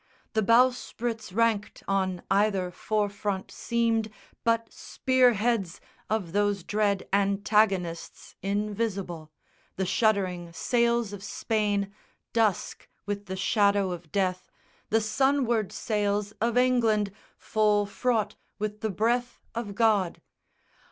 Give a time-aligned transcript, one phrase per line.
[0.33, 4.09] The bowsprits ranked on either fore front seemed
[4.43, 9.31] But spear heads of those dread antagonists Invisible:
[9.75, 11.93] the shuddering sails of Spain
[12.33, 14.49] Dusk with the shadow of death,
[14.89, 20.19] the sunward sails Of England full fraught with the breath of God.